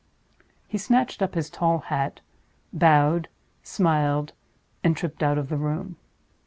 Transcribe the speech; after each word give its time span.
He 0.67 0.79
snatched 0.79 1.21
up 1.21 1.35
his 1.35 1.51
tall 1.51 1.77
hat, 1.93 2.21
bowed, 2.73 3.27
smiled, 3.61 4.33
and 4.83 4.97
tripped 4.97 5.21
out 5.21 5.37
of 5.37 5.49
the 5.49 5.57
room. 5.57 5.95